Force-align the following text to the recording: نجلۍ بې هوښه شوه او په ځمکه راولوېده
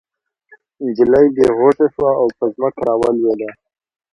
نجلۍ 0.83 1.25
بې 1.35 1.47
هوښه 1.57 1.87
شوه 1.93 2.11
او 2.19 2.27
په 2.37 2.45
ځمکه 2.53 2.81
راولوېده 2.87 3.49